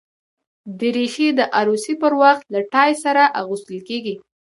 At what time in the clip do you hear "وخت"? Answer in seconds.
2.21-2.45